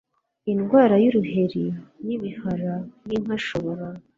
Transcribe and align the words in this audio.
indwara 0.51 0.95
y 1.03 1.05
uruheri 1.09 1.63
n 2.05 2.07
ibihara 2.15 2.73
by 3.03 3.11
inka 3.17 3.33
ashobora 3.39 3.85